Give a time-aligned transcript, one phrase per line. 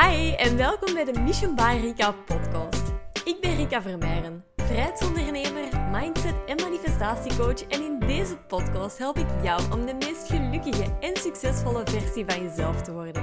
[0.00, 2.82] Hi en welkom bij de Mission by Rika podcast.
[3.24, 9.72] Ik ben Rika Vermeijren, vrijheidsondernemer, mindset en manifestatiecoach en in deze podcast help ik jou
[9.72, 13.22] om de meest gelukkige en succesvolle versie van jezelf te worden.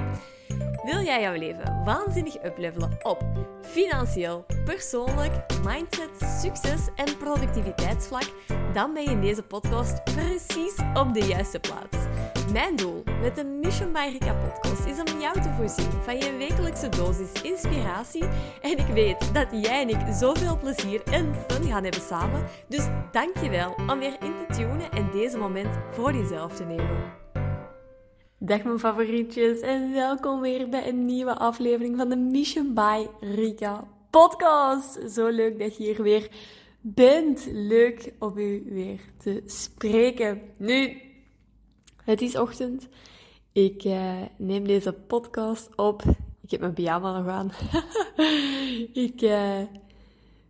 [0.84, 3.24] Wil jij jouw leven waanzinnig uplevelen op
[3.62, 5.34] financieel, persoonlijk,
[5.64, 6.10] mindset,
[6.42, 8.32] succes en productiviteitsvlak?
[8.74, 11.98] Dan ben je in deze podcast precies op de juiste plaats.
[12.52, 16.38] Mijn doel met de Mission by Rika podcast is om jou te voorzien van je
[16.38, 18.24] wekelijkse dosis inspiratie.
[18.62, 22.44] En ik weet dat jij en ik zoveel plezier en fun gaan hebben samen.
[22.68, 27.21] Dus dankjewel om weer in te tunen en deze moment voor jezelf te nemen.
[28.44, 33.88] Dag mijn favorietjes en welkom weer bij een nieuwe aflevering van de Mission by Rika
[34.10, 35.12] podcast.
[35.12, 36.30] Zo leuk dat je hier weer
[36.80, 37.48] bent.
[37.52, 40.42] Leuk om u weer te spreken.
[40.58, 41.02] Nu,
[42.04, 42.88] het is ochtend.
[43.52, 46.04] Ik uh, neem deze podcast op.
[46.42, 47.52] Ik heb mijn pyjama nog aan.
[49.08, 49.62] ik uh,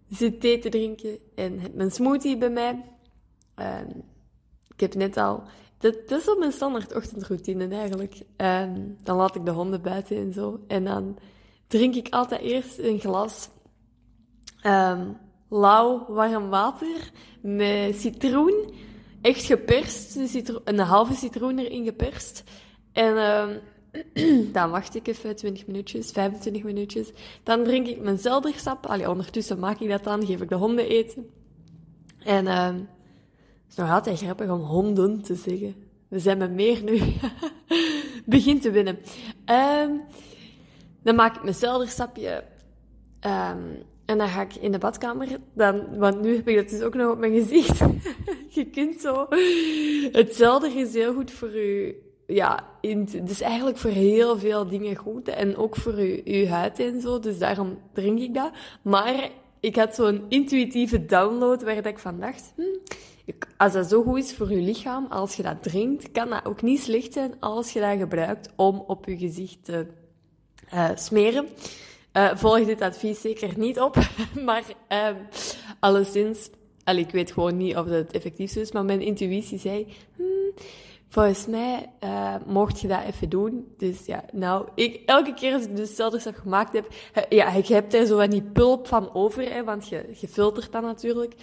[0.10, 2.84] zit thee te drinken en heb mijn smoothie bij mij.
[3.60, 3.80] Uh,
[4.74, 5.44] ik heb net al...
[5.82, 8.22] Dat, is op mijn standaard ochtendroutine eigenlijk.
[8.36, 10.60] Ehm, dan laat ik de honden buiten en zo.
[10.68, 11.18] En dan
[11.68, 13.50] drink ik altijd eerst een glas
[14.66, 15.18] um,
[15.50, 18.74] lauw warm water met citroen
[19.22, 20.16] echt geperst,
[20.64, 22.44] een halve citroen erin geperst.
[22.92, 27.12] En uh, dan wacht ik even 20 minuutjes, 25 minuutjes.
[27.44, 28.86] Dan drink ik mijn zeldersap.
[28.86, 31.30] Allee, ondertussen maak ik dat dan, geef ik de honden eten.
[32.24, 32.48] En
[33.72, 35.76] is nog altijd grappig om honden te zeggen.
[36.08, 37.02] We zijn met meer nu.
[38.26, 38.98] Begin te winnen.
[39.46, 40.02] Um,
[41.04, 42.44] dan maak ik mijn zeldersapje.
[43.26, 46.82] Um, en dan ga ik in de badkamer, dan, want nu heb ik dat dus
[46.82, 47.80] ook nog op mijn gezicht.
[48.58, 49.28] je kunt zo...
[50.12, 52.10] Hetzelfde is heel goed voor je...
[52.28, 55.28] Ja, in, dus eigenlijk voor heel veel dingen goed.
[55.28, 57.20] En ook voor je, je huid en zo.
[57.20, 58.52] Dus daarom drink ik dat.
[58.82, 59.30] Maar
[59.60, 62.54] ik had zo'n intuïtieve download waar ik van dacht...
[62.56, 62.62] Hm,
[63.58, 66.62] als dat zo goed is voor je lichaam, als je dat drinkt, kan dat ook
[66.62, 69.88] niet slecht zijn als je dat gebruikt om op je gezicht te
[70.74, 71.48] uh, smeren.
[72.14, 73.96] Uh, volg dit advies zeker niet op,
[74.46, 75.08] maar uh,
[75.80, 76.50] alleszins,
[76.84, 80.54] al, ik weet gewoon niet of het effectief is, maar mijn intuïtie zei, hmm,
[81.08, 83.74] volgens mij uh, mocht je dat even doen.
[83.78, 86.88] Dus ja, nou, ik, elke keer als ik dus zelfs gemaakt heb,
[87.30, 90.72] ja, ik heb er zo van die pulp van over, hè, want je, je filtert
[90.72, 91.34] dat natuurlijk.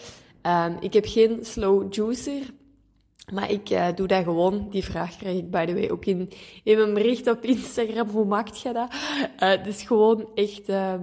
[0.43, 2.43] Um, ik heb geen slow juicer,
[3.33, 4.69] maar ik uh, doe dat gewoon.
[4.71, 6.31] Die vraag krijg ik, by the way, ook in,
[6.65, 8.09] in mijn bericht op Instagram.
[8.09, 8.93] Hoe maakt je dat?
[9.43, 10.95] Uh, dus gewoon echt uh,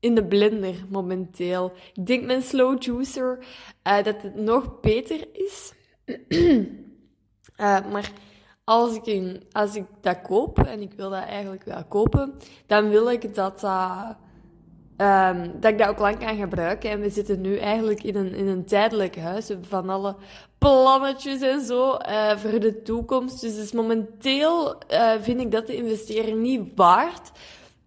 [0.00, 1.72] in de blender momenteel.
[1.94, 3.38] Ik denk mijn slow juicer
[3.82, 5.72] dat het nog beter is.
[7.92, 8.12] maar
[8.64, 12.34] als ik, in, als ik dat koop, en ik wil dat eigenlijk wel kopen,
[12.66, 14.16] dan wil ik dat dat
[14.96, 16.90] Um, dat ik dat ook lang kan gebruiken.
[16.90, 19.46] En we zitten nu eigenlijk in een, in een tijdelijk huis.
[19.46, 20.16] We hebben van alle
[20.58, 23.40] plannetjes en zo uh, voor de toekomst.
[23.40, 27.30] Dus, dus momenteel uh, vind ik dat de investering niet waard.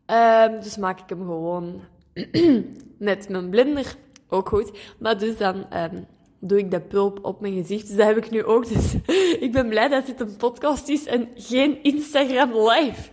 [0.05, 1.81] Um, dus maak ik hem gewoon
[2.97, 3.95] met mijn blender.
[4.29, 4.71] Ook goed.
[4.99, 6.07] Maar dus dan um,
[6.39, 7.87] doe ik de pulp op mijn gezicht.
[7.87, 8.67] Dus dat heb ik nu ook.
[8.67, 8.95] Dus
[9.45, 13.09] ik ben blij dat dit een podcast is en geen Instagram live.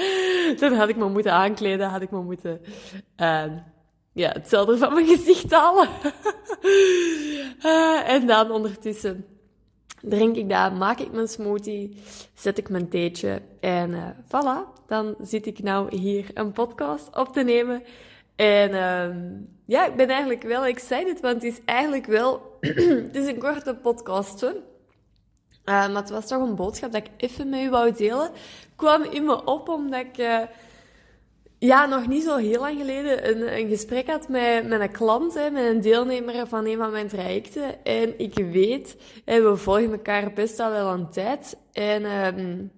[0.60, 2.60] Dan had ik me moeten aankleden, had ik me moeten
[3.16, 3.44] uh,
[4.12, 5.88] ja, hetzelfde van mijn gezicht halen.
[7.62, 9.24] uh, en dan ondertussen
[10.02, 11.96] drink ik dat, maak ik mijn smoothie,
[12.34, 14.86] zet ik mijn theetje en uh, voilà.
[14.86, 17.82] Dan zit ik nou hier een podcast op te nemen.
[18.36, 19.16] En uh,
[19.66, 22.55] ja, ik ben eigenlijk wel excited, want het is eigenlijk wel...
[23.06, 24.42] het is een korte podcast.
[24.42, 24.52] Uh,
[25.64, 28.30] maar het was toch een boodschap dat ik even met u wou delen.
[28.76, 30.18] kwam in me op omdat ik...
[30.18, 30.42] Uh,
[31.58, 35.34] ja, nog niet zo heel lang geleden een, een gesprek had met, met een klant,
[35.34, 37.84] hè, met een deelnemer van een van mijn trajecten.
[37.84, 41.56] En ik weet, we volgen elkaar best al wel een tijd.
[41.72, 42.70] En um,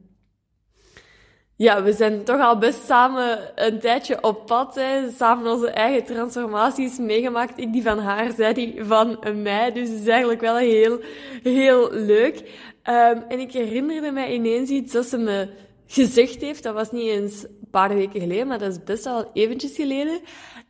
[1.58, 4.74] ja, we zijn toch al best samen een tijdje op pad.
[4.74, 5.10] Hè.
[5.10, 7.58] Samen onze eigen transformaties meegemaakt.
[7.58, 9.72] Ik die van haar, zij die van mij.
[9.72, 11.00] Dus het is eigenlijk wel heel,
[11.42, 12.38] heel leuk.
[12.84, 15.48] Um, en ik herinnerde mij ineens iets dat ze me
[15.86, 16.62] gezegd heeft.
[16.62, 20.20] Dat was niet eens een paar weken geleden, maar dat is best wel eventjes geleden.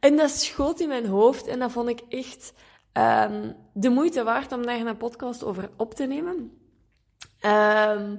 [0.00, 1.46] En dat schoot in mijn hoofd.
[1.46, 2.52] En dat vond ik echt
[2.92, 6.52] um, de moeite waard om daar een podcast over op te nemen.
[7.40, 8.14] Ehm,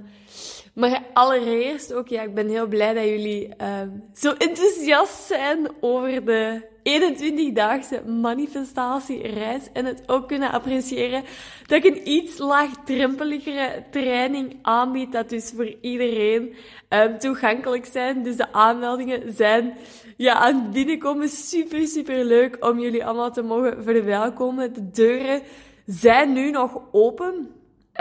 [0.80, 6.26] maar allereerst ook, ja, ik ben heel blij dat jullie ehm, zo enthousiast zijn over
[6.26, 11.24] de 21-daagse manifestatiereis en het ook kunnen appreciëren
[11.66, 16.56] dat ik een iets laagdrempeligere training aanbied, dat dus voor iedereen
[16.90, 18.24] um, toegankelijk zijn.
[18.24, 19.78] Dus de aanmeldingen zijn
[20.18, 21.30] ja, aan het binnenkomen.
[21.30, 24.74] Super, super leuk om jullie allemaal te mogen verwelkomen.
[24.74, 25.42] De deuren
[25.86, 27.52] zijn nu nog open.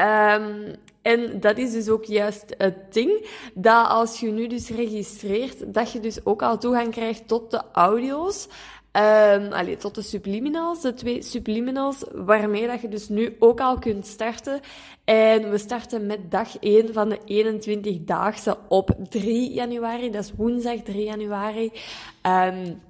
[0.00, 5.74] Um, en dat is dus ook juist het ding, dat als je nu dus registreert,
[5.74, 8.48] dat je dus ook al toegang krijgt tot de audio's.
[8.92, 13.78] Um, allee, tot de subliminals, de twee subliminals, waarmee dat je dus nu ook al
[13.78, 14.60] kunt starten.
[15.04, 17.18] En we starten met dag 1 van de
[18.04, 20.10] 21-daagse op 3 januari.
[20.10, 21.72] Dat is woensdag 3 januari.
[22.22, 22.80] Um,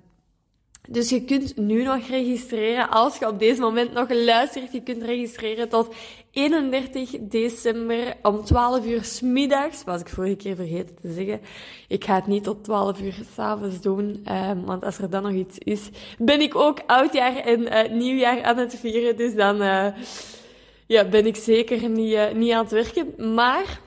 [0.91, 5.03] dus je kunt nu nog registreren, als je op deze moment nog luistert, je kunt
[5.03, 5.95] registreren tot
[6.31, 9.85] 31 december om 12 uur middags.
[9.85, 11.41] Was ik vorige keer vergeten te zeggen.
[11.89, 15.33] Ik ga het niet tot 12 uur s'avonds doen, um, want als er dan nog
[15.33, 15.89] iets is,
[16.19, 19.17] ben ik ook oudjaar en uh, nieuwjaar aan het vieren.
[19.17, 19.87] Dus dan uh,
[20.87, 23.35] ja, ben ik zeker niet, uh, niet aan het werken.
[23.35, 23.81] Maar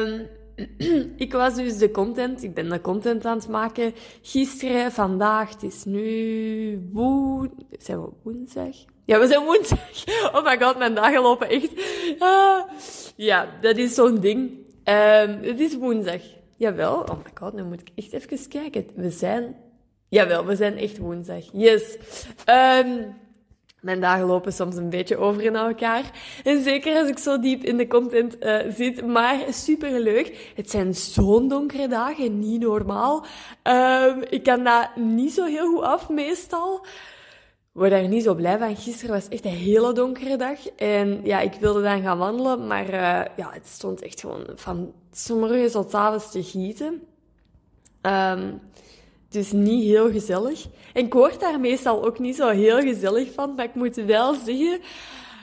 [0.00, 0.28] um,
[1.16, 3.94] ik was dus de content, ik ben de content aan het maken.
[4.22, 6.90] Gisteren, vandaag, het is nu.
[7.78, 8.76] Zijn we woensdag?
[9.04, 10.04] Ja, we zijn woensdag.
[10.34, 11.70] Oh my god, mijn dagen lopen echt.
[12.18, 12.62] Ah.
[13.16, 14.50] Ja, dat is zo'n ding.
[14.84, 16.20] Um, het is woensdag.
[16.56, 17.00] Jawel.
[17.00, 18.86] Oh my god, nu moet ik echt even kijken.
[18.94, 19.56] We zijn...
[20.08, 21.44] Jawel, we zijn echt woensdag.
[21.52, 21.96] Yes.
[22.46, 23.16] Um,
[23.80, 26.10] mijn dagen lopen soms een beetje over in elkaar.
[26.44, 29.06] En zeker als ik zo diep in de content uh, zit.
[29.06, 30.52] Maar super leuk.
[30.54, 33.24] Het zijn zo'n donkere dagen, niet normaal.
[33.62, 36.86] Um, ik kan dat niet zo heel goed af, meestal.
[37.72, 38.76] Word daar niet zo blij van.
[38.76, 40.68] Gisteren was echt een hele donkere dag.
[40.68, 42.66] En ja, ik wilde dan gaan wandelen.
[42.66, 44.92] Maar uh, ja, het stond echt gewoon van
[45.28, 47.02] morgens tot avonds te gieten.
[48.02, 48.60] Um,
[49.28, 50.66] dus niet heel gezellig.
[50.92, 54.34] En ik word daar meestal ook niet zo heel gezellig van, maar ik moet wel
[54.34, 54.80] zeggen,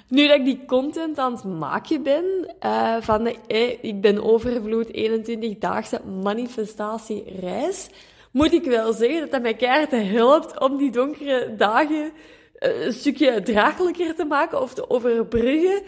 [0.07, 4.23] nu dat ik die content aan het maken ben, uh, van de, eh, ik ben
[4.23, 7.89] overvloed 21-daagse manifestatiereis,
[8.31, 12.11] moet ik wel zeggen dat dat mij keihard helpt om die donkere dagen
[12.59, 15.81] uh, een stukje draaglijker te maken of te overbruggen.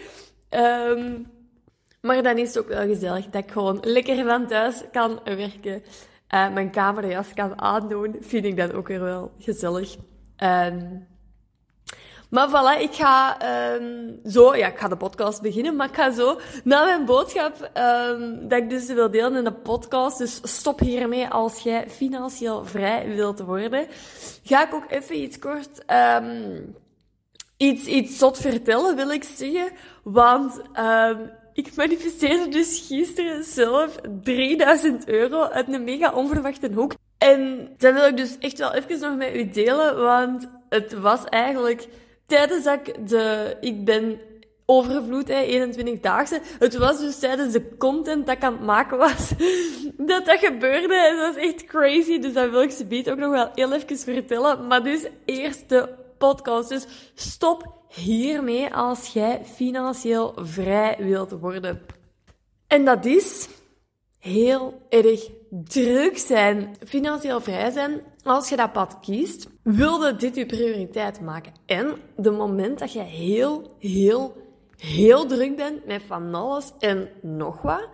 [0.50, 1.35] Um,
[2.01, 5.83] maar dan is het ook wel gezellig dat ik gewoon lekker van thuis kan werken
[6.33, 9.95] uh, mijn camerajas kan aandoen, vind ik dan ook weer wel gezellig.
[10.44, 11.07] Um,
[12.29, 13.38] maar voilà, ik ga
[13.74, 17.71] um, zo, ja, ik ga de podcast beginnen, maar ik ga zo naar mijn boodschap
[17.77, 20.18] um, dat ik dus wil delen in de podcast.
[20.18, 23.88] Dus stop hiermee als jij financieel vrij wilt worden.
[24.44, 25.83] Ga ik ook even iets kort
[27.57, 29.71] iets, iets zot vertellen, wil ik zeggen.
[30.03, 30.62] Want
[31.57, 36.94] ik manifesteerde dus gisteren zelf 3000 euro uit een mega onverwachte hoek.
[37.18, 41.24] En dat wil ik dus echt wel even nog met u delen, want het was
[41.24, 41.88] eigenlijk
[42.25, 44.19] tijdens dat ik de, ik ben
[44.65, 46.42] overvloed, hè, 21-daagse.
[46.59, 49.31] Het was dus tijdens de content dat ik aan het maken was,
[50.12, 50.95] dat dat gebeurde.
[50.95, 53.98] En dat was echt crazy, dus dat wil ik ze ook nog wel heel even
[53.98, 54.68] vertellen.
[54.68, 56.69] Maar dus eerst de podcast.
[56.69, 61.81] Dus stop hiermee als jij financieel vrij wilt worden.
[62.68, 63.50] En dat is
[64.19, 68.01] heel erg druk zijn, financieel vrij zijn.
[68.24, 71.54] Als je dat pad kiest, wilde dit je prioriteit maken.
[71.66, 74.36] En de moment dat je heel, heel,
[74.78, 77.88] heel druk bent met van alles en nog wat,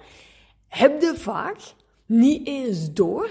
[0.68, 1.58] heb je vaak
[2.06, 3.30] niet eens door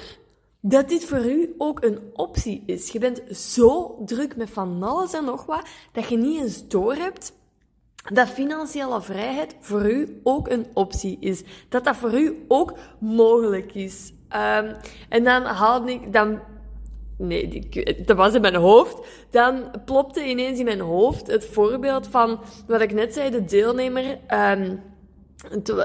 [0.64, 2.88] dat dit voor u ook een optie is.
[2.88, 7.33] Je bent zo druk met van alles en nog wat, dat je niet eens doorhebt
[8.12, 11.42] dat financiële vrijheid voor u ook een optie is.
[11.69, 14.12] Dat dat voor u ook mogelijk is.
[14.28, 14.76] Um,
[15.09, 16.40] en dan haalde ik, dan,
[17.19, 17.69] nee,
[18.04, 18.99] dat was in mijn hoofd.
[19.31, 24.19] Dan plopte ineens in mijn hoofd het voorbeeld van wat ik net zei, de deelnemer,
[24.35, 24.81] um,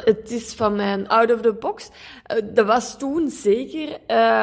[0.04, 1.90] het is van mijn out of the box.
[2.24, 3.90] Eh, dat was toen zeker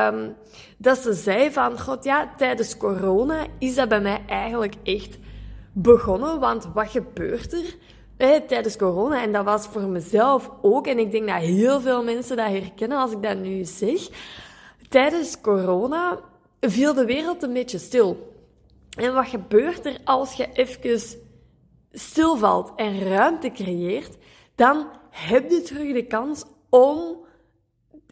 [0.08, 0.36] um,
[0.78, 5.18] dat ze zei van, god ja, tijdens corona is dat bij mij eigenlijk echt
[5.72, 6.40] begonnen.
[6.40, 7.52] Want wat gebeurt
[8.16, 9.22] er tijdens corona?
[9.22, 10.86] En dat was voor mezelf ook.
[10.86, 14.08] En ik denk dat heel veel mensen dat herkennen als ik dat nu zeg.
[14.88, 16.18] Tijdens corona
[16.60, 18.32] viel de wereld een beetje stil.
[18.96, 21.20] En wat gebeurt er als je even
[21.92, 24.16] stilvalt en ruimte creëert?
[24.54, 27.16] Dan heb je terug de kans om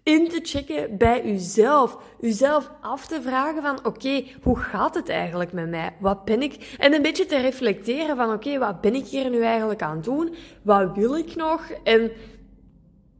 [0.02, 1.98] in te checken bij uzelf.
[2.20, 5.94] Uzelf af te vragen van, oké, hoe gaat het eigenlijk met mij?
[6.00, 6.76] Wat ben ik?
[6.78, 10.04] En een beetje te reflecteren van, oké, wat ben ik hier nu eigenlijk aan het
[10.04, 10.34] doen?
[10.62, 11.70] Wat wil ik nog?
[11.84, 12.10] En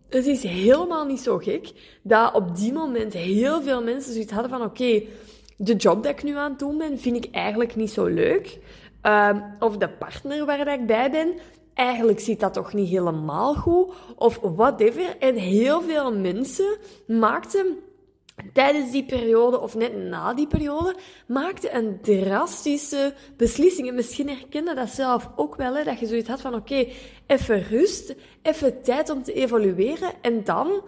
[0.08, 1.72] het is helemaal niet zo gek
[2.02, 5.02] dat op die moment heel veel mensen zoiets hadden van, oké,
[5.56, 8.58] de job dat ik nu aan het doen ben, vind ik eigenlijk niet zo leuk.
[9.02, 11.34] Um, of de partner waar dat ik bij ben,
[11.74, 13.94] eigenlijk zit dat toch niet helemaal goed.
[14.16, 15.16] Of whatever.
[15.18, 16.76] En heel veel mensen
[17.06, 17.76] maakten
[18.52, 20.94] tijdens die periode, of net na die periode,
[21.26, 23.88] maakten een drastische beslissing.
[23.88, 26.86] En misschien herkende dat zelf ook wel, hè, dat je zoiets had van, oké,
[27.26, 30.82] even rust, even tijd om te evolueren, en dan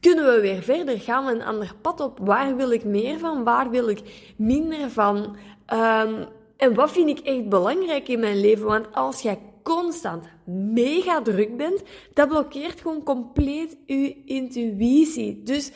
[0.00, 1.00] kunnen we weer verder?
[1.00, 2.18] Gaan we een ander pad op?
[2.22, 3.44] Waar wil ik meer van?
[3.44, 5.36] Waar wil ik minder van?
[5.72, 6.26] Um,
[6.56, 8.66] en wat vind ik echt belangrijk in mijn leven?
[8.66, 11.82] Want als jij constant mega druk bent,
[12.14, 15.42] dat blokkeert gewoon compleet je intuïtie.
[15.42, 15.70] Dus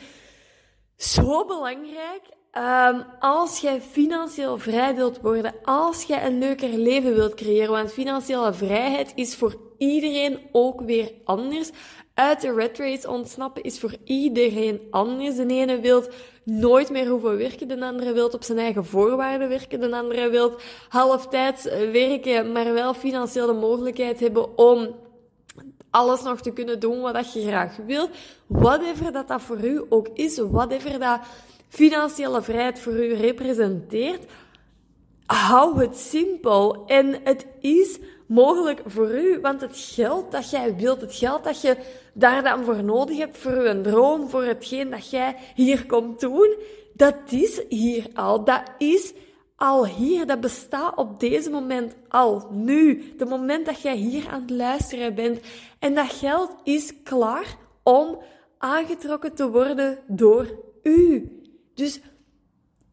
[0.95, 2.21] zo belangrijk.
[2.57, 7.91] Um, als jij financieel vrij wilt worden, als jij een leuker leven wilt creëren, want
[7.91, 11.71] financiële vrijheid is voor iedereen ook weer anders.
[12.17, 15.35] Uit de red race ontsnappen is voor iedereen anders.
[15.35, 16.03] De ene wil
[16.43, 20.55] nooit meer hoeven werken, de andere wil op zijn eigen voorwaarden werken, de andere wil
[20.89, 24.95] halftijds werken, maar wel financieel de mogelijkheid hebben om
[25.89, 28.09] alles nog te kunnen doen wat je graag wilt.
[28.47, 31.19] Whatever dat dat voor u ook is, whatever dat
[31.69, 34.23] financiële vrijheid voor u representeert,
[35.25, 36.83] hou het simpel.
[36.85, 41.61] En het is mogelijk voor u, want het geld dat jij wilt, het geld dat
[41.61, 41.77] je
[42.17, 46.55] daar dan voor nodig hebt, voor uw droom, voor hetgeen dat jij hier komt doen,
[46.97, 48.43] dat is hier al.
[48.43, 49.13] Dat is
[49.55, 50.25] al hier.
[50.25, 52.47] Dat bestaat op deze moment al.
[52.51, 53.13] Nu.
[53.17, 55.39] De moment dat jij hier aan het luisteren bent.
[55.79, 58.19] En dat geld is klaar om
[58.57, 60.47] aangetrokken te worden door
[60.83, 61.31] u.
[61.73, 61.99] Dus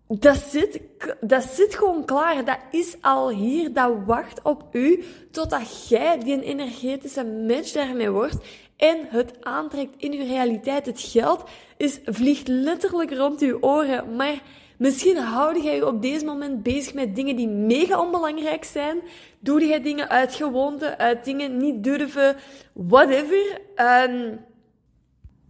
[0.08, 0.80] dat zit,
[1.20, 2.44] dat zit gewoon klaar.
[2.44, 3.72] Dat is al hier.
[3.72, 8.36] Dat wacht op u totdat jij die energetische match daarmee wordt
[8.76, 10.86] en het aantrekt in uw realiteit.
[10.86, 11.44] Het geld
[11.76, 14.16] is, vliegt letterlijk rond uw oren.
[14.16, 14.42] Maar
[14.76, 19.00] misschien houd jij je op deze moment bezig met dingen die mega onbelangrijk zijn.
[19.38, 22.36] Doe jij dingen uit gewoonte, uit dingen niet durven,
[22.72, 23.60] whatever.
[23.76, 24.40] Um,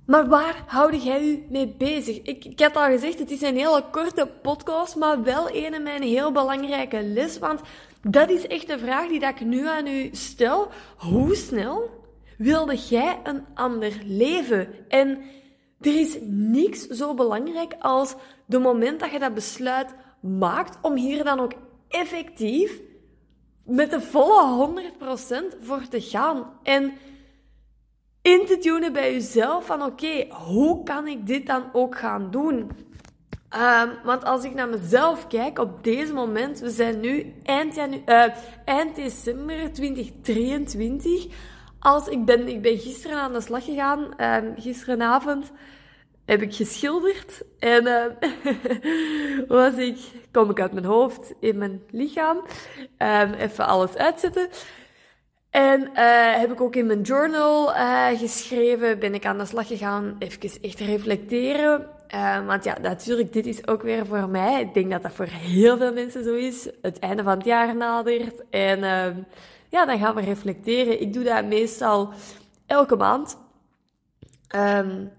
[0.07, 2.23] maar waar houd jij u mee bezig?
[2.23, 6.03] Ik, ik had al gezegd, het is een hele korte podcast, maar wel een mijn
[6.03, 7.39] heel belangrijke les.
[7.39, 7.61] Want
[8.03, 10.69] dat is echt de vraag die dat ik nu aan u stel.
[10.97, 12.04] Hoe snel
[12.39, 14.89] wilde jij een ander leven?
[14.89, 15.19] En
[15.81, 18.15] er is niks zo belangrijk als
[18.47, 21.53] de moment dat je dat besluit maakt om hier dan ook
[21.89, 22.81] effectief
[23.65, 24.83] met de volle
[25.57, 26.59] 100% voor te gaan.
[26.63, 26.93] En
[28.23, 32.71] in te tunen bij jezelf van oké, hoe kan ik dit dan ook gaan doen?
[33.57, 38.03] Um, want als ik naar mezelf kijk op deze moment, we zijn nu eind, janu
[38.07, 38.25] uh,
[38.65, 41.27] eind december 2023.
[41.85, 45.53] Als ik ben, ik ben gisteren aan de slag gegaan, um, gisterenavond
[46.25, 48.05] heb ik geschilderd en uh,
[49.59, 49.99] was ik,
[50.33, 52.37] kom ik uit mijn hoofd in mijn lichaam,
[52.99, 54.49] um, even alles uitzetten.
[55.51, 59.67] En uh, heb ik ook in mijn journal uh, geschreven, ben ik aan de slag
[59.67, 61.87] gegaan, even echt reflecteren.
[62.15, 64.61] Uh, want ja, natuurlijk, dit is ook weer voor mij.
[64.61, 66.69] Ik denk dat dat voor heel veel mensen zo is.
[66.83, 68.43] Het einde van het jaar nadert.
[68.51, 68.83] En
[69.75, 71.01] ja, dan gaan we reflecteren.
[71.01, 72.13] Ik doe dat meestal
[72.67, 73.39] elke maand.
[74.57, 75.11] Um,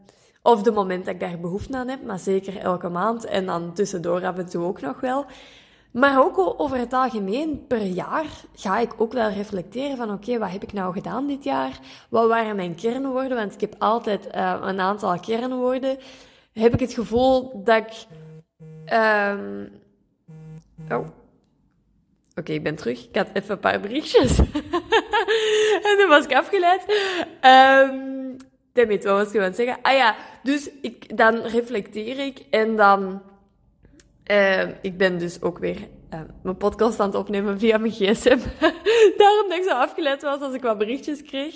[0.42, 3.26] of de moment dat ik daar behoefte aan heb, maar zeker elke maand.
[3.26, 5.26] En dan tussendoor af en toe ook nog wel.
[5.92, 10.52] Maar ook over het algemeen, per jaar ga ik ook wel reflecteren van oké, wat
[10.52, 11.80] heb ik nou gedaan dit jaar?
[12.10, 13.38] Wat waren mijn kernwoorden?
[13.38, 15.98] Want ik heb altijd uh, een aantal kernwoorden.
[16.54, 18.06] Heb ik het gevoel dat ik...
[18.94, 19.70] Um...
[20.92, 21.08] Oh.
[22.36, 23.08] Oké, ik ben terug.
[23.08, 24.40] Ik had even een paar berichtjes.
[25.90, 26.84] en dan was ik afgeleid.
[27.42, 28.38] Um...
[28.76, 29.78] Damit, wat was ik aan het zeggen?
[29.82, 33.22] Ah ja, dus ik, dan reflecteer ik en dan
[34.32, 35.78] uh, ik ben dus ook weer
[36.14, 38.38] uh, mijn podcast aan het opnemen via mijn gsm.
[39.18, 41.56] Daarom dat ik zo afgeleid was als ik wat berichtjes kreeg.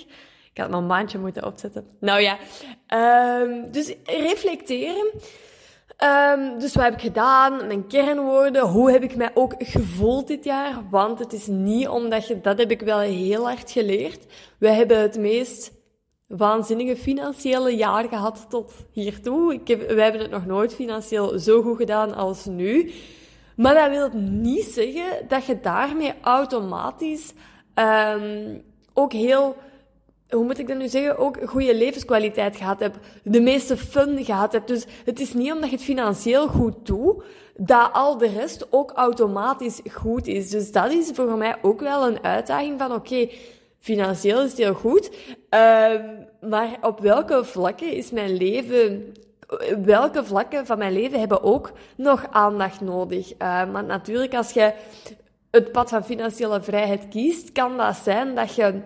[0.52, 1.86] Ik had mijn maandje moeten opzetten.
[2.00, 2.38] Nou ja,
[3.70, 5.10] dus reflecteren.
[6.04, 7.66] Um, dus wat heb ik gedaan?
[7.66, 8.68] Mijn kernwoorden.
[8.68, 10.82] Hoe heb ik mij ook gevoeld dit jaar?
[10.90, 12.40] Want het is niet omdat je...
[12.40, 14.26] Dat heb ik wel heel hard geleerd.
[14.58, 15.72] We hebben het meest
[16.26, 19.54] waanzinnige financiële jaar gehad tot hiertoe.
[19.54, 22.92] Ik heb, wij hebben het nog nooit financieel zo goed gedaan als nu.
[23.56, 27.32] Maar dat wil niet zeggen dat je daarmee automatisch
[27.74, 28.62] um,
[28.94, 29.56] ook heel
[30.30, 34.52] hoe moet ik dat nu zeggen, ook goede levenskwaliteit gehad heb, de meeste fun gehad
[34.52, 34.66] heb.
[34.66, 37.22] Dus het is niet omdat je het financieel goed doet,
[37.56, 40.50] dat al de rest ook automatisch goed is.
[40.50, 43.28] Dus dat is voor mij ook wel een uitdaging van, oké,
[43.78, 45.10] financieel is het heel goed,
[45.50, 45.94] uh,
[46.40, 49.12] maar op welke vlakken is mijn leven
[49.84, 53.32] welke vlakken van mijn leven hebben ook nog aandacht nodig?
[53.38, 54.72] Uh, want natuurlijk, als je
[55.50, 58.80] het pad van financiële vrijheid kiest, kan dat zijn dat je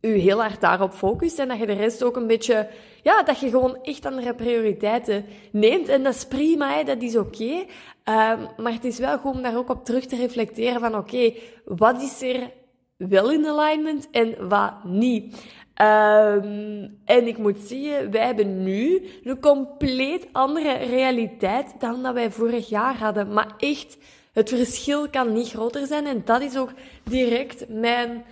[0.00, 2.68] je heel hard daarop focust en dat je de rest ook een beetje,
[3.02, 5.88] ja, dat je gewoon echt andere prioriteiten neemt.
[5.88, 7.52] En dat is prima, hè, dat is oké.
[7.52, 11.32] Um, maar het is wel goed om daar ook op terug te reflecteren van, oké,
[11.64, 12.50] wat is er
[12.96, 15.34] wel in alignment en wat niet?
[15.82, 22.30] Um, en ik moet zeggen, wij hebben nu een compleet andere realiteit dan dat wij
[22.30, 23.32] vorig jaar hadden.
[23.32, 23.98] Maar echt,
[24.32, 26.06] het verschil kan niet groter zijn.
[26.06, 26.70] En dat is ook
[27.04, 28.24] direct mijn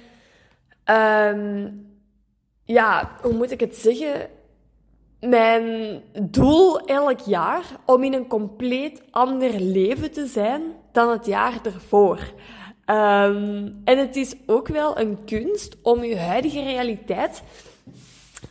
[0.91, 1.87] Um,
[2.65, 4.29] ja, hoe moet ik het zeggen?
[5.21, 10.63] Mijn doel elk jaar om in een compleet ander leven te zijn
[10.93, 12.19] dan het jaar ervoor.
[12.87, 17.43] Um, en het is ook wel een kunst om je huidige realiteit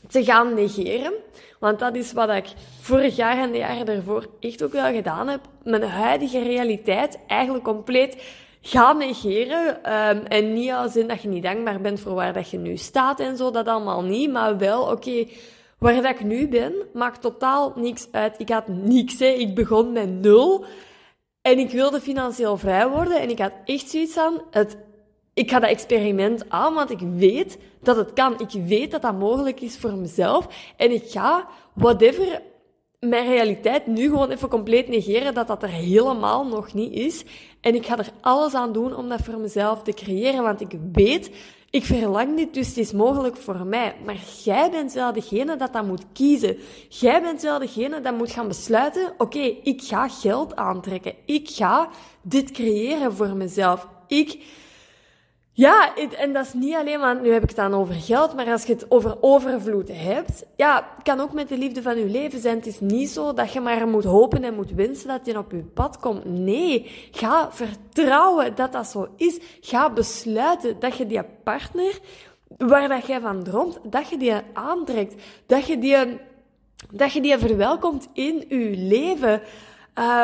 [0.08, 1.14] te gaan negeren.
[1.60, 5.28] Want dat is wat ik vorig jaar en de jaren daarvoor echt ook wel gedaan
[5.28, 5.42] heb.
[5.64, 8.24] Mijn huidige realiteit eigenlijk compleet
[8.68, 9.68] gaan negeren.
[9.94, 12.78] Um, en niet als in dat je niet dankbaar bent voor waar dat je nu
[12.78, 14.32] staat en zo, dat allemaal niet.
[14.32, 15.28] Maar wel, oké,
[15.80, 18.36] waar dat ik nu ben, maakt totaal niks uit.
[18.38, 19.26] Ik had niks, hè.
[19.26, 20.66] Ik begon met nul.
[21.42, 23.22] En ik wilde financieel vrij worden.
[23.22, 24.78] En ik had echt zoiets aan, het,
[25.34, 28.40] ik ga dat experiment aan, want ik weet dat het kan.
[28.40, 30.48] Ik weet dat dat mogelijk is voor mezelf.
[30.78, 32.42] En ik ga, whatever
[33.00, 37.24] mijn realiteit nu gewoon even compleet negeren dat dat er helemaal nog niet is.
[37.66, 40.78] En ik ga er alles aan doen om dat voor mezelf te creëren, want ik
[40.92, 41.32] weet,
[41.70, 43.96] ik verlang dit, dus het is mogelijk voor mij.
[44.06, 46.58] Maar jij bent wel degene dat dat moet kiezen.
[46.90, 51.14] Jij bent wel degene dat moet gaan besluiten, oké, ik ga geld aantrekken.
[51.26, 51.90] Ik ga
[52.22, 53.88] dit creëren voor mezelf.
[54.08, 54.44] Ik
[55.58, 58.52] ja, en dat is niet alleen, want nu heb ik het dan over geld, maar
[58.52, 62.40] als je het over overvloed hebt, ja, kan ook met de liefde van je leven
[62.40, 62.56] zijn.
[62.56, 65.52] Het is niet zo dat je maar moet hopen en moet wensen dat je op
[65.52, 66.26] je pad komt.
[66.26, 69.40] Nee, ga vertrouwen dat dat zo is.
[69.62, 72.00] Ga besluiten dat je die partner,
[72.58, 75.22] waar dat jij van droomt, dat je die aantrekt.
[75.46, 76.20] Dat je die,
[76.92, 79.42] dat je die verwelkomt in je leven.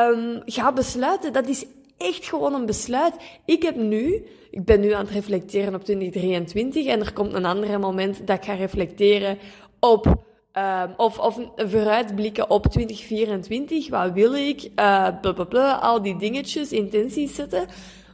[0.10, 1.66] Um, ga besluiten, dat is
[1.98, 3.16] echt gewoon een besluit.
[3.46, 7.46] Ik heb nu, ik ben nu aan het reflecteren op 2023 en er komt een
[7.46, 9.38] ander moment dat ik ga reflecteren
[9.80, 10.24] op,
[10.58, 13.90] uh, of, of vooruitblikken op 2024.
[13.90, 14.70] Wat wil ik?
[14.76, 17.68] Uh, blablabla, al die dingetjes, intenties zetten.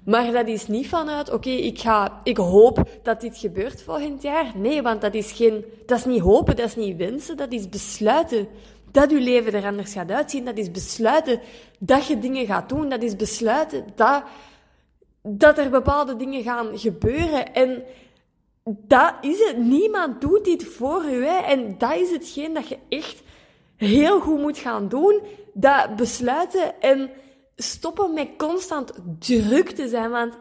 [0.06, 4.52] Maar dat is niet vanuit, oké, ik ga, ik hoop dat dit gebeurt volgend jaar.
[4.56, 7.70] Nee, want dat is geen, dat is niet hopen, dat is niet wensen, dat is
[7.70, 8.48] besluiten
[8.92, 10.46] dat je leven er anders gaat uitzien.
[10.46, 11.40] Dat is besluiten
[11.80, 12.90] dat je dingen gaat doen.
[12.90, 14.24] Dat is besluiten dat,
[15.22, 17.54] dat er bepaalde dingen gaan gebeuren.
[17.54, 17.84] En
[18.64, 19.58] dat is het.
[19.58, 21.04] Niemand doet dit voor.
[21.04, 21.38] Hè.
[21.38, 23.24] En dat is hetgeen dat je echt
[23.76, 25.22] heel goed moet gaan doen.
[25.54, 27.10] Dat besluiten en
[27.56, 30.10] stoppen met constant druk te zijn.
[30.10, 30.38] Want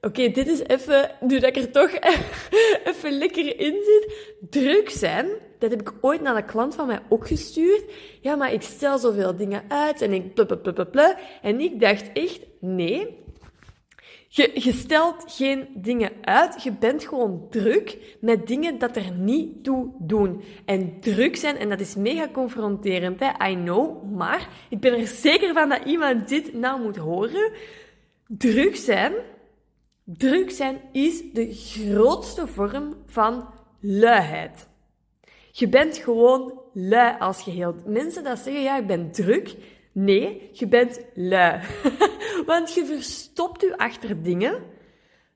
[0.00, 1.90] oké, dit is even, nu dat ik er toch
[2.90, 4.34] even lekker in zit.
[4.50, 5.26] Druk zijn
[5.58, 7.84] dat heb ik ooit naar een klant van mij ook gestuurd.
[8.20, 11.18] Ja, maar ik stel zoveel dingen uit en ik blablabla.
[11.42, 13.26] En ik dacht echt, nee.
[14.28, 16.62] Je, stelt geen dingen uit.
[16.62, 20.42] Je bent gewoon druk met dingen dat er niet toe doen.
[20.64, 23.50] En druk zijn, en dat is mega confronterend, hè?
[23.50, 24.12] I know.
[24.16, 27.52] Maar ik ben er zeker van dat iemand dit nou moet horen.
[28.26, 29.12] Druk zijn,
[30.04, 33.48] druk zijn is de grootste vorm van
[33.80, 34.68] luiheid.
[35.50, 37.74] Je bent gewoon lui als geheel.
[37.86, 39.56] Mensen dat zeggen, ja, ik ben druk.
[40.00, 41.60] Nee, je bent lui.
[42.46, 44.62] Want je verstopt je achter dingen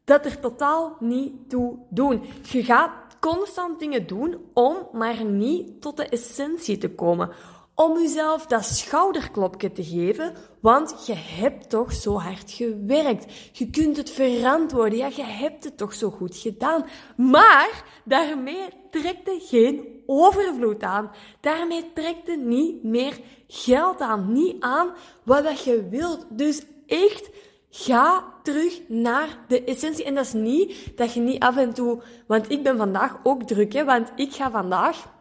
[0.05, 2.22] dat er totaal niet toe doen.
[2.42, 7.31] Je gaat constant dingen doen om maar niet tot de essentie te komen
[7.75, 13.33] om jezelf dat schouderklopje te geven, want je hebt toch zo hard gewerkt.
[13.53, 16.85] Je kunt het verantwoorden, ja, je hebt het toch zo goed gedaan.
[17.17, 21.11] Maar daarmee trekt je geen overvloed aan.
[21.41, 24.91] Daarmee trekt je niet meer geld aan, niet aan
[25.23, 26.27] wat je wilt.
[26.29, 27.31] Dus echt,
[27.71, 30.05] ga terug naar de essentie.
[30.05, 33.43] En dat is niet dat je niet af en toe, want ik ben vandaag ook
[33.43, 35.12] druk, hè, want ik ga vandaag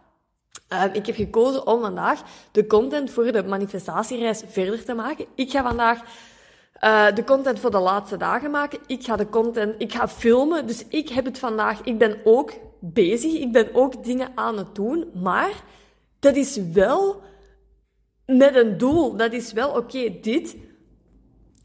[0.73, 5.25] uh, ik heb gekozen om vandaag de content voor de manifestatiereis verder te maken.
[5.35, 6.01] Ik ga vandaag
[6.83, 8.79] uh, de content voor de laatste dagen maken.
[8.87, 10.67] Ik ga de content, ik ga filmen.
[10.67, 13.33] Dus ik heb het vandaag, ik ben ook bezig.
[13.33, 15.11] Ik ben ook dingen aan het doen.
[15.13, 15.63] Maar
[16.19, 17.21] dat is wel
[18.25, 19.15] met een doel.
[19.15, 20.55] Dat is wel, oké, dit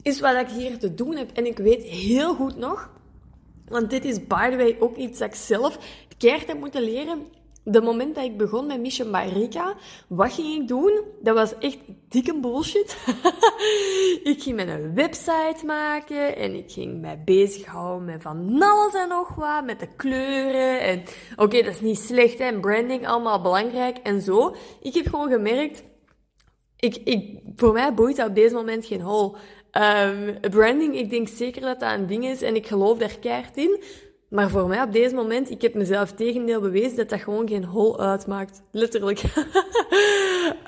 [0.02, 1.30] is wat ik hier te doen heb.
[1.32, 2.90] En ik weet heel goed nog,
[3.68, 5.78] want dit is by the way ook iets dat ik zelf
[6.18, 7.26] keert heb moeten leren.
[7.68, 9.74] De moment dat ik begon met Mission by Rika,
[10.08, 11.00] wat ging ik doen?
[11.22, 12.96] Dat was echt dikke bullshit.
[14.32, 19.34] ik ging een website maken en ik ging mij bezighouden met van alles en nog
[19.34, 20.80] wat, met de kleuren.
[20.80, 21.02] En
[21.36, 24.54] oké, dat is niet slecht, hè, branding allemaal belangrijk en zo.
[24.80, 25.84] Ik heb gewoon gemerkt,
[26.76, 29.36] ik, ik, voor mij boeit dat op deze moment geen hol.
[29.72, 33.56] Um, branding, ik denk zeker dat dat een ding is en ik geloof daar keihard
[33.56, 33.82] in.
[34.28, 37.64] Maar voor mij op deze moment, ik heb mezelf tegendeel bewezen dat dat gewoon geen
[37.64, 38.62] hol uitmaakt.
[38.70, 39.22] Letterlijk.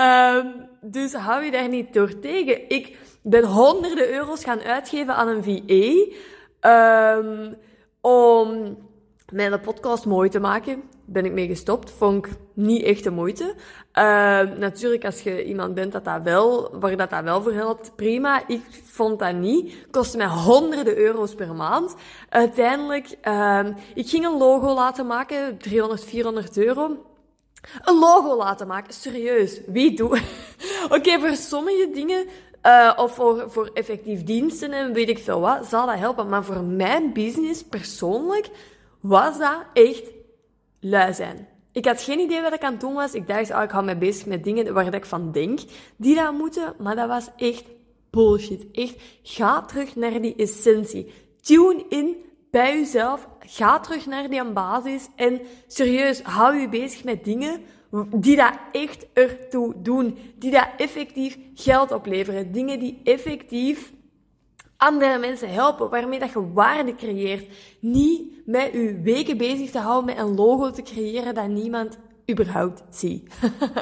[0.01, 2.69] um, dus hou je daar niet door tegen.
[2.69, 7.17] Ik ben honderden euro's gaan uitgeven aan een VA.
[7.17, 7.57] Um,
[8.01, 8.79] om
[9.33, 10.83] mijn podcast mooi te maken.
[11.05, 11.91] Ben ik mee gestopt.
[11.91, 13.45] Vond ik niet echt de moeite.
[13.45, 17.93] Uh, natuurlijk, als je iemand bent dat dat wel, waar dat, dat wel voor helpt,
[17.97, 18.43] prima.
[18.47, 19.87] Ik vond dat niet.
[19.91, 21.95] Kostte mij honderden euro's per maand.
[22.29, 25.59] Uiteindelijk, uh, ik ging een logo laten maken.
[25.59, 26.97] 300, 400 euro.
[27.83, 28.95] Een logo laten maken.
[28.95, 29.61] Serieus.
[29.67, 30.21] Wie doet...
[30.97, 32.27] Oké, voor sommige dingen
[32.63, 36.29] uh, of voor, voor effectief diensten en weet ik veel wat, zal dat helpen.
[36.29, 38.51] Maar voor mijn business persoonlijk
[39.01, 40.11] was dat echt
[40.81, 41.49] lui zijn.
[41.73, 43.15] Ik had geen idee wat ik aan het doen was.
[43.15, 45.61] Ik dacht, oh, ik hou me bezig met dingen waar ik van denk,
[45.97, 46.75] die dat moeten.
[46.79, 47.65] Maar dat was echt
[48.11, 48.67] bullshit.
[48.73, 51.13] Echt, ga terug naar die essentie.
[51.41, 52.17] Tune in
[52.51, 53.29] bij jezelf.
[53.41, 55.09] Ga terug naar die basis.
[55.17, 57.61] En serieus, hou je bezig met dingen
[58.11, 60.19] die dat echt ertoe doen.
[60.39, 62.53] Die dat effectief geld opleveren.
[62.53, 63.93] Dingen die effectief
[64.79, 67.47] andere mensen helpen, waarmee dat je waarde creëert.
[67.81, 71.99] Niet met je weken bezig te houden met een logo te creëren dat niemand
[72.31, 73.35] überhaupt ziet.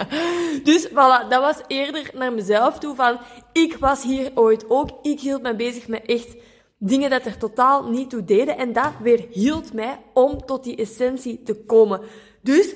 [0.69, 3.19] dus voilà, dat was eerder naar mezelf toe van,
[3.53, 6.37] ik was hier ooit ook, ik hield me bezig met echt
[6.79, 10.77] dingen dat er totaal niet toe deden en dat weer hield mij om tot die
[10.77, 12.01] essentie te komen.
[12.43, 12.75] Dus,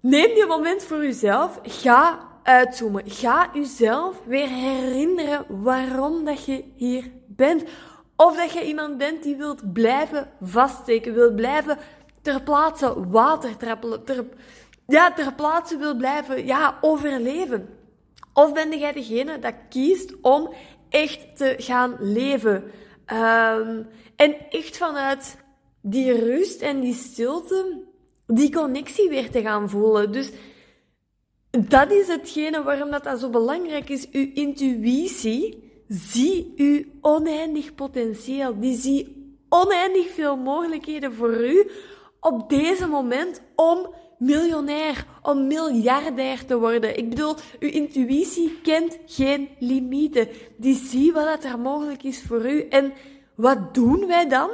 [0.00, 3.02] neem die moment voor jezelf, ga uitzoomen.
[3.06, 7.64] Ga jezelf weer herinneren waarom dat je hier bent.
[8.16, 11.78] Of dat je iemand bent die wilt blijven vaststeken, wilt blijven
[12.22, 14.24] ter plaatse water trappelen, ter,
[14.86, 17.68] ja, ter plaatse wil blijven ja, overleven.
[18.32, 20.52] Of ben jij degene dat kiest om
[20.88, 22.64] echt te gaan leven.
[23.12, 25.36] Um, en echt vanuit
[25.80, 27.82] die rust en die stilte,
[28.26, 30.12] die connectie weer te gaan voelen.
[30.12, 30.30] Dus
[31.50, 34.10] dat is hetgene waarom dat, dat zo belangrijk is.
[34.10, 38.58] Uw intuïtie zie uw oneindig potentieel.
[38.60, 41.70] Die zie oneindig veel mogelijkheden voor u
[42.20, 46.96] op deze moment om miljonair, om miljardair te worden.
[46.98, 50.28] Ik bedoel, uw intuïtie kent geen limieten.
[50.56, 52.60] Die ziet wat er mogelijk is voor u.
[52.68, 52.92] En
[53.34, 54.50] wat doen wij dan?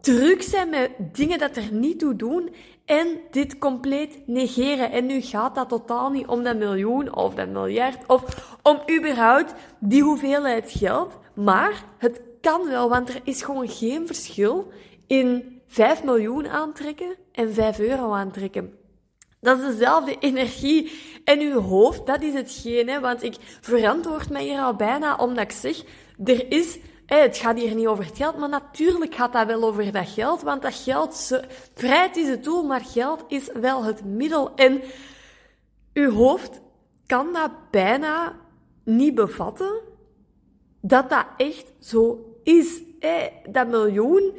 [0.00, 2.50] Druk zijn met dingen dat er niet toe doen
[2.90, 4.90] en dit compleet negeren.
[4.92, 8.22] En nu gaat dat totaal niet om dat miljoen of dat miljard of
[8.62, 11.18] om überhaupt die hoeveelheid geld.
[11.34, 14.72] Maar het kan wel, want er is gewoon geen verschil
[15.06, 18.74] in 5 miljoen aantrekken en 5 euro aantrekken.
[19.40, 20.92] Dat is dezelfde energie.
[21.24, 25.50] En uw hoofd, dat is hetgeen, want ik verantwoord mij hier al bijna omdat ik
[25.50, 25.82] zeg,
[26.24, 26.78] er is
[27.18, 30.42] het gaat hier niet over het geld, maar natuurlijk gaat dat wel over dat geld,
[30.42, 31.40] want dat geld,
[31.74, 34.54] vrijheid is het doel, maar geld is wel het middel.
[34.54, 34.82] En
[35.92, 36.60] uw hoofd
[37.06, 38.36] kan dat bijna
[38.84, 39.80] niet bevatten,
[40.80, 42.82] dat dat echt zo is.
[43.48, 44.32] Dat miljoen,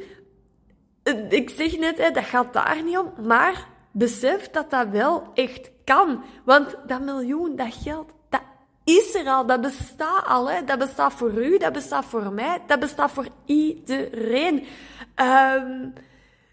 [1.28, 6.22] ik zeg net, dat gaat daar niet om, maar besef dat dat wel echt kan.
[6.44, 8.12] Want dat miljoen, dat geld,
[8.84, 10.50] is er al, dat bestaat al.
[10.50, 10.64] Hè.
[10.64, 14.66] Dat bestaat voor u, dat bestaat voor mij, dat bestaat voor iedereen.
[15.16, 15.92] Um,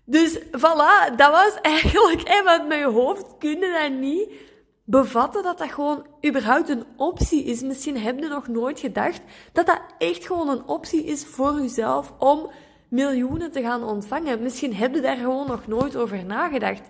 [0.05, 4.29] dus voilà, dat was eigenlijk, met je hoofd kun je dat niet
[4.83, 7.61] bevatten dat dat gewoon überhaupt een optie is.
[7.61, 12.13] Misschien heb je nog nooit gedacht dat dat echt gewoon een optie is voor jezelf
[12.19, 12.49] om
[12.89, 14.41] miljoenen te gaan ontvangen.
[14.41, 16.81] Misschien heb je daar gewoon nog nooit over nagedacht.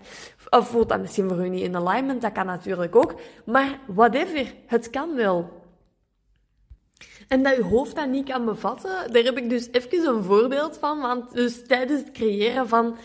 [0.49, 3.15] Of voelt dat misschien voor u niet in alignment, dat kan natuurlijk ook.
[3.45, 5.57] Maar whatever, het kan wel.
[7.27, 10.77] En dat je hoofd dat niet kan bevatten, daar heb ik dus even een voorbeeld
[10.77, 10.99] van.
[10.99, 12.95] Want dus tijdens het creëren van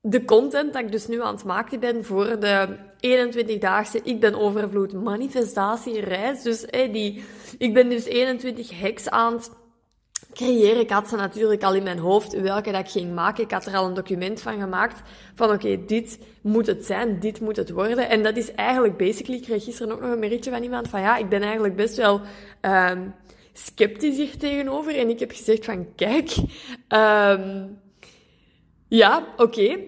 [0.00, 4.34] de content dat ik dus nu aan het maken ben voor de 21-daagse Ik ben
[4.34, 6.42] overvloed manifestatiereis.
[6.42, 7.24] Dus hey, die,
[7.58, 9.50] ik ben dus 21 hacks aan het
[10.32, 10.80] creëren.
[10.80, 13.44] Ik had ze natuurlijk al in mijn hoofd welke dat ik ging maken.
[13.44, 15.02] Ik had er al een document van gemaakt
[15.34, 18.08] van oké, dit moet het zijn, dit moet het worden.
[18.08, 21.00] En dat is eigenlijk basically, ik kreeg gisteren ook nog een berichtje van iemand van
[21.00, 22.20] ja, ik ben eigenlijk best wel
[22.60, 23.14] um,
[23.52, 24.96] sceptisch hier tegenover.
[24.96, 26.36] En ik heb gezegd van kijk,
[26.88, 27.78] um,
[28.88, 29.78] ja, oké.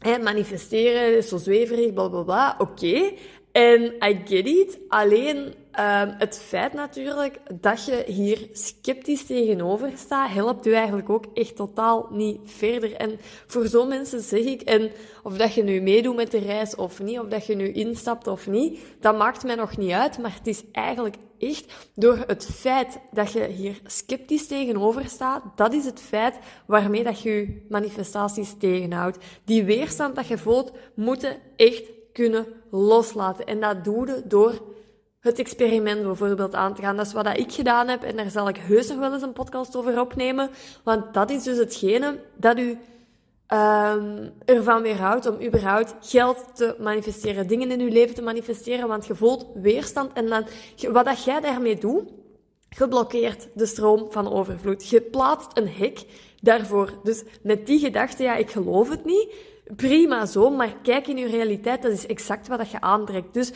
[0.00, 0.18] Okay.
[0.18, 2.54] manifesteren zo zweverig, bla bla bla.
[2.58, 3.12] Oké.
[3.52, 4.78] En I get it.
[4.88, 11.24] Alleen Um, het feit natuurlijk dat je hier sceptisch tegenover staat, helpt u eigenlijk ook
[11.34, 12.96] echt totaal niet verder.
[12.96, 14.90] En voor zo'n mensen zeg ik, en
[15.22, 18.26] of dat je nu meedoet met de reis of niet, of dat je nu instapt
[18.26, 20.18] of niet, dat maakt mij nog niet uit.
[20.18, 25.72] Maar het is eigenlijk echt door het feit dat je hier sceptisch tegenover staat, dat
[25.72, 29.18] is het feit waarmee dat je je manifestaties tegenhoudt.
[29.44, 33.46] Die weerstand dat je voelt, moeten echt kunnen loslaten.
[33.46, 34.72] En dat doe je door
[35.24, 36.96] het experiment bijvoorbeeld aan te gaan.
[36.96, 39.32] Dat is wat ik gedaan heb en daar zal ik heus nog wel eens een
[39.32, 40.50] podcast over opnemen.
[40.82, 42.68] Want dat is dus hetgene dat u
[43.48, 49.06] um, ervan weerhoudt om überhaupt geld te manifesteren, dingen in uw leven te manifesteren, want
[49.06, 50.46] je voelt weerstand en dan,
[50.92, 52.12] wat dat jij daarmee doet,
[52.68, 54.88] geblokkeerd de stroom van overvloed.
[54.88, 56.04] Je plaatst een hek
[56.40, 56.90] daarvoor.
[57.02, 59.28] Dus met die gedachte, ja, ik geloof het niet,
[59.76, 63.34] prima zo, maar kijk in uw realiteit, dat is exact wat dat je aantrekt.
[63.34, 63.52] Dus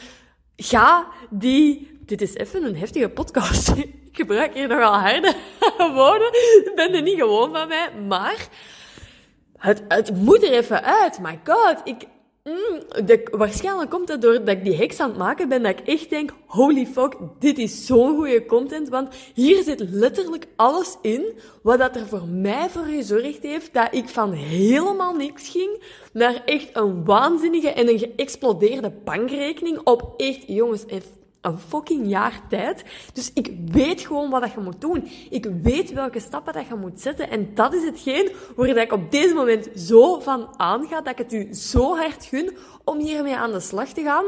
[0.58, 1.96] ga die...
[2.00, 3.68] Dit is even een heftige podcast.
[4.10, 5.34] Ik gebruik hier nogal harde
[5.94, 6.32] woorden.
[6.64, 7.90] Ik ben er niet gewoon van mij.
[8.08, 8.48] Maar
[9.56, 11.18] het, het moet er even uit.
[11.18, 11.80] My god.
[11.84, 12.04] Ik,
[12.48, 16.10] mm, waarschijnlijk komt het doordat ik die heks aan het maken ben, dat ik echt
[16.10, 21.78] denk, holy fuck, dit is zo'n goede content, want hier zit letterlijk alles in wat
[21.78, 25.82] dat er voor mij voor gezorgd heeft dat ik van helemaal niks ging
[26.12, 30.84] naar echt een waanzinnige en een geëxplodeerde bankrekening op echt, jongens,
[31.40, 32.84] een fucking jaar tijd.
[33.12, 35.08] Dus ik weet gewoon wat je moet doen.
[35.30, 37.30] Ik weet welke stappen dat je moet zetten.
[37.30, 41.18] En dat is hetgeen waar dat ik op deze moment zo van aanga, dat ik
[41.18, 44.24] het u zo hard gun om hiermee aan de slag te gaan.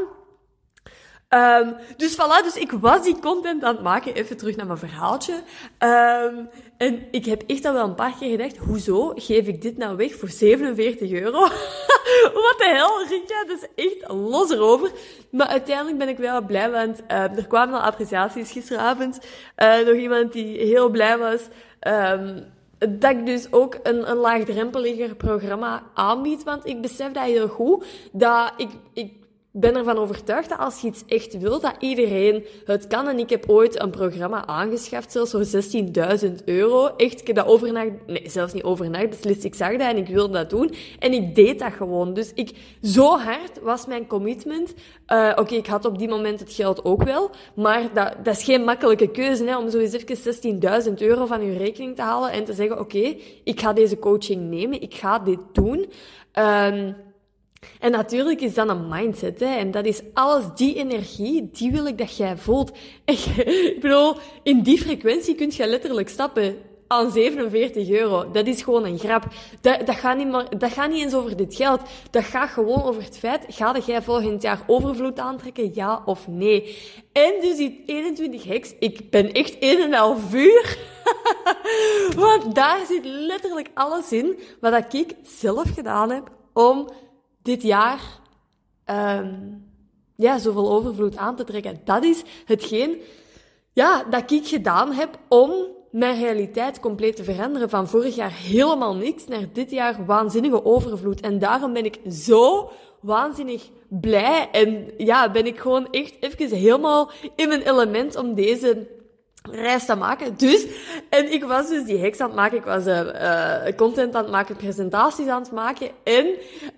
[1.35, 4.15] Um, dus voilà, dus ik was die content aan het maken.
[4.15, 5.33] Even terug naar mijn verhaaltje.
[5.79, 9.77] Um, en ik heb echt al wel een paar keer gedacht, hoezo geef ik dit
[9.77, 11.41] nou weg voor 47 euro?
[12.45, 14.91] Wat de hel, Rika, dat is echt los erover.
[15.31, 19.21] Maar uiteindelijk ben ik wel blij, want uh, er kwamen al appreciaties gisteravond.
[19.57, 21.41] Uh, nog iemand die heel blij was.
[22.79, 26.45] Dat ik dus ook een, een laagdrempeliger programma aanbied.
[26.45, 27.85] Want ik besef dat heel goed.
[28.13, 29.13] Dat ik, ik
[29.53, 33.09] ben ervan overtuigd dat als je iets echt wilt, dat iedereen het kan.
[33.09, 35.45] En ik heb ooit een programma aangeschaft, zelfs voor
[36.25, 36.87] 16.000 euro.
[36.97, 39.45] Echt, ik heb dat overnacht, nee, zelfs niet overnacht, beslist.
[39.45, 40.75] Ik zag dat en ik wilde dat doen.
[40.99, 42.15] En ik deed dat gewoon.
[42.15, 42.51] Dus ik,
[42.83, 44.75] zo hard was mijn commitment.
[45.09, 47.31] Uh, Oké, ik had op die moment het geld ook wel.
[47.55, 51.41] Maar dat, dat is geen makkelijke keuze, hè, om zo eens even 16.000 euro van
[51.41, 55.19] uw rekening te halen en te zeggen, oké, ik ga deze coaching nemen, ik ga
[55.19, 55.87] dit doen.
[56.35, 56.97] Um,
[57.81, 59.57] en natuurlijk is dat een mindset, hè.
[59.57, 62.71] En dat is alles, die energie, die wil ik dat jij voelt.
[63.05, 68.31] ik bedoel, in die frequentie kun je letterlijk stappen aan 47 euro.
[68.31, 69.27] Dat is gewoon een grap.
[69.61, 71.81] Dat, dat, gaat niet meer, dat gaat niet eens over dit geld.
[72.11, 76.79] Dat gaat gewoon over het feit, ga jij volgend jaar overvloed aantrekken, ja of nee?
[77.13, 80.79] En dus die 21 heks, ik ben echt een en half uur.
[82.17, 86.89] Want daar zit letterlijk alles in wat ik zelf gedaan heb om
[87.43, 88.01] dit jaar
[88.87, 89.65] um,
[90.17, 91.81] ja, zoveel overvloed aan te trekken.
[91.85, 93.01] Dat is hetgeen
[93.73, 95.53] ja, dat ik gedaan heb om
[95.91, 97.71] mijn realiteit compleet te veranderen.
[97.71, 101.21] Van vorig jaar helemaal niks naar dit jaar waanzinnige overvloed.
[101.21, 104.49] En daarom ben ik zo waanzinnig blij.
[104.53, 108.89] En ja, ben ik gewoon echt even helemaal in mijn element om deze
[109.43, 110.37] reis te maken.
[110.37, 110.67] Dus,
[111.09, 112.59] en ik was dus die heks aan het maken.
[112.59, 115.91] Ik was uh, uh, content aan het maken, presentaties aan het maken.
[116.05, 116.27] En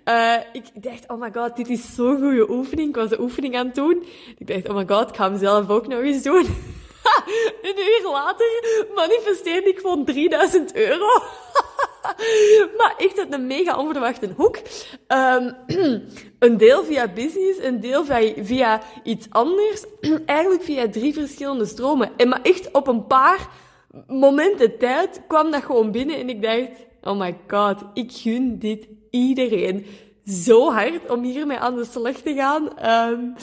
[0.05, 2.89] uh, ik dacht, oh my god, dit is zo'n goede oefening.
[2.89, 4.05] Ik was de oefening aan het doen.
[4.37, 6.45] Ik dacht, oh my god, ik ga hem zelf ook nog eens doen.
[7.61, 8.47] een uur later
[8.95, 11.07] manifesteerde ik gewoon 3000 euro.
[12.77, 14.57] maar echt uit een mega onverwachte hoek.
[15.07, 15.55] Um,
[16.39, 19.85] een deel via business, een deel via, via iets anders.
[20.25, 22.11] Eigenlijk via drie verschillende stromen.
[22.17, 23.47] En maar echt op een paar
[24.07, 26.69] momenten tijd kwam dat gewoon binnen en ik dacht,
[27.01, 29.85] oh my god, ik gun dit iedereen
[30.25, 32.89] zo hard om hiermee aan de slag te gaan.
[33.11, 33.35] Um,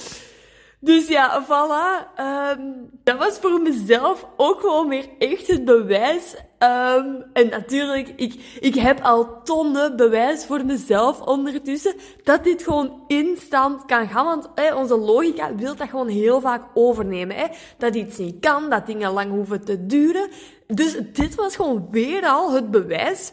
[0.80, 2.20] dus ja, voilà.
[2.20, 6.36] Um, dat was voor mezelf ook gewoon weer echt het bewijs.
[6.62, 11.94] Um, en natuurlijk, ik, ik heb al tonnen bewijs voor mezelf ondertussen
[12.24, 14.24] dat dit gewoon instant kan gaan.
[14.24, 17.36] Want hè, onze logica wil dat gewoon heel vaak overnemen.
[17.36, 17.46] Hè.
[17.78, 20.28] Dat iets niet kan, dat dingen lang hoeven te duren.
[20.66, 23.32] dus dit was gewoon weer al het bewijs.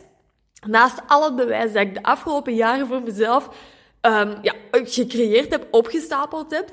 [0.68, 3.50] Naast al het bewijs dat ik de afgelopen jaren voor mezelf
[4.02, 6.70] um, ja, gecreëerd heb, opgestapeld heb.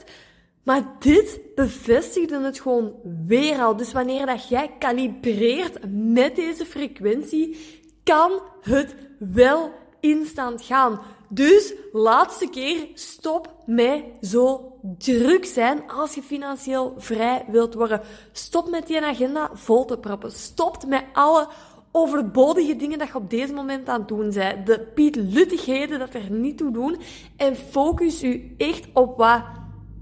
[0.64, 2.92] Maar dit bevestigde het gewoon
[3.26, 3.76] weer al.
[3.76, 7.56] Dus wanneer dat jij kalibreert met deze frequentie,
[8.02, 11.00] kan het wel instant gaan.
[11.28, 18.00] Dus laatste keer, stop met zo druk zijn als je financieel vrij wilt worden.
[18.32, 20.32] Stop met die agenda vol te proppen.
[20.32, 21.48] Stop met alle
[21.92, 24.66] overbodige dingen dat je op deze moment aan het doen bent.
[24.66, 26.96] De pietluttigheden dat er niet toe doen.
[27.36, 29.42] En focus je echt op wat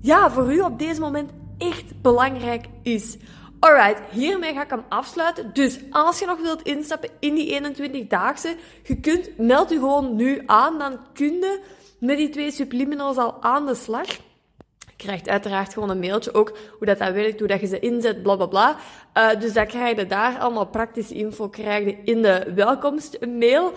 [0.03, 3.17] ja, voor u op deze moment echt belangrijk is.
[3.59, 5.51] Alright, hiermee ga ik hem afsluiten.
[5.53, 10.43] Dus als je nog wilt instappen in die 21-daagse, je kunt, meld u gewoon nu
[10.47, 11.61] aan, dan kun je
[11.99, 14.07] met die twee subliminals al aan de slag.
[14.07, 17.79] Je krijgt uiteraard gewoon een mailtje ook hoe dat, dat werkt, hoe dat je ze
[17.79, 18.77] inzet, bla bla bla.
[19.17, 23.73] Uh, dus dat krijg je daar allemaal praktische info krijg je in de welkomstmail.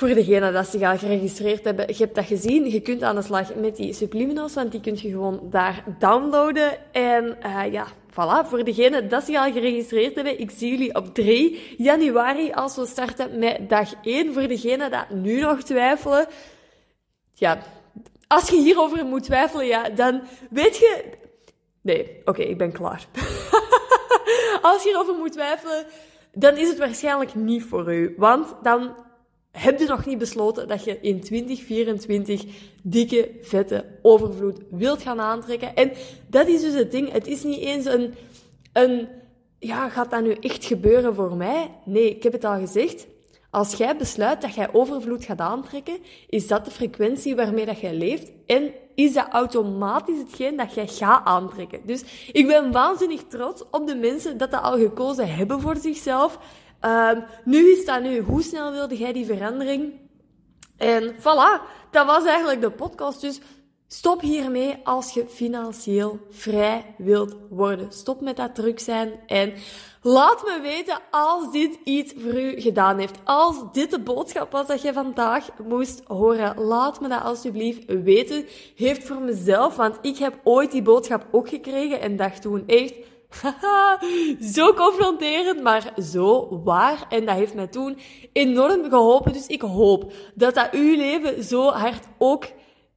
[0.00, 2.70] Voor degenen dat zich al geregistreerd hebben, je hebt dat gezien.
[2.70, 6.92] Je kunt aan de slag met die subliminals, want die kun je gewoon daar downloaden.
[6.92, 11.14] En uh, ja, voilà, voor degenen dat zich al geregistreerd hebben, ik zie jullie op
[11.14, 14.32] 3 januari als we starten met dag 1.
[14.32, 16.26] Voor degenen dat nu nog twijfelen,
[17.34, 17.58] ja,
[18.26, 21.04] als je hierover moet twijfelen, ja, dan weet je...
[21.80, 23.06] Nee, oké, ik ben klaar.
[24.62, 25.86] als je hierover moet twijfelen,
[26.32, 28.14] dan is het waarschijnlijk niet voor u.
[28.16, 29.08] Want dan
[29.52, 32.44] heb je nog niet besloten dat je in 2024
[32.82, 35.74] dikke, vette overvloed wilt gaan aantrekken.
[35.74, 35.92] En
[36.26, 37.12] dat is dus het ding.
[37.12, 38.14] Het is niet eens een,
[38.72, 39.08] een,
[39.58, 41.70] ja, gaat dat nu echt gebeuren voor mij?
[41.84, 43.06] Nee, ik heb het al gezegd.
[43.50, 47.94] Als jij besluit dat jij overvloed gaat aantrekken, is dat de frequentie waarmee dat jij
[47.94, 51.80] leeft en is dat automatisch hetgeen dat jij gaat aantrekken.
[51.86, 56.38] Dus ik ben waanzinnig trots op de mensen dat dat al gekozen hebben voor zichzelf.
[56.84, 59.92] Um, nu is dat nu, hoe snel wilde jij die verandering?
[60.76, 63.20] En voilà, dat was eigenlijk de podcast.
[63.20, 63.40] Dus
[63.88, 67.92] stop hiermee als je financieel vrij wilt worden.
[67.92, 69.52] Stop met dat druk zijn en
[70.02, 73.18] laat me weten als dit iets voor u gedaan heeft.
[73.24, 78.46] Als dit de boodschap was dat je vandaag moest horen, laat me dat alsjeblieft weten.
[78.76, 82.94] Heeft voor mezelf, want ik heb ooit die boodschap ook gekregen en dacht toen echt,
[83.30, 83.98] Haha,
[84.40, 87.06] zo confronterend, maar zo waar.
[87.08, 87.98] En dat heeft mij toen
[88.32, 89.32] enorm geholpen.
[89.32, 92.44] Dus ik hoop dat dat uw leven zo hard ook,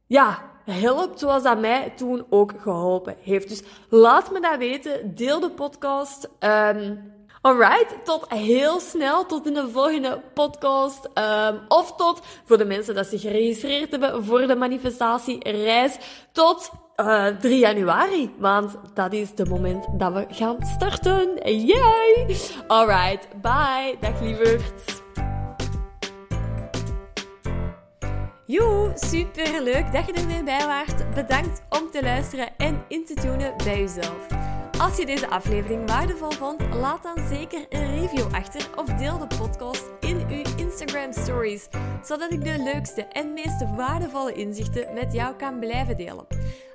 [0.06, 3.48] ja, helpt zoals dat mij toen ook geholpen heeft.
[3.48, 5.14] Dus laat me dat weten.
[5.14, 6.28] Deel de podcast.
[6.40, 7.13] Um,
[7.44, 11.08] Alright, tot heel snel, tot in de volgende podcast.
[11.14, 15.98] Um, of tot, voor de mensen dat zich geregistreerd hebben voor de manifestatiereis,
[16.32, 18.34] tot uh, eh, 3 januari.
[18.38, 21.36] Want dat is de moment dat we gaan starten.
[21.66, 22.36] Yay!
[22.66, 23.96] Alright, bye.
[24.00, 25.02] Dag lieverd.
[28.46, 31.14] Joe, super leuk dat je er weer bij waart.
[31.14, 34.43] Bedankt om te luisteren en in te tunen bij jezelf.
[34.78, 39.26] Als je deze aflevering waardevol vond, laat dan zeker een review achter of deel de
[39.38, 41.68] podcast in uw Instagram stories,
[42.02, 46.26] zodat ik de leukste en meest waardevolle inzichten met jou kan blijven delen.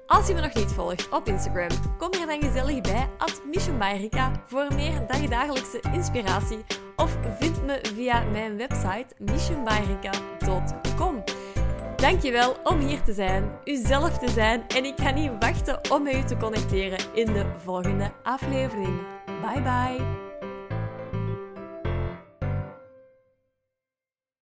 [0.06, 3.42] Als je me nog niet volgt op Instagram, kom er dan gezellig bij at
[4.48, 6.60] voor meer dagdagelijkse inspiratie
[6.96, 11.24] of vind me via mijn website missionbyrika.com.
[12.00, 16.16] Dankjewel om hier te zijn, uzelf te zijn en ik ga niet wachten om met
[16.16, 19.02] u te connecteren in de volgende aflevering.
[19.26, 20.29] Bye bye!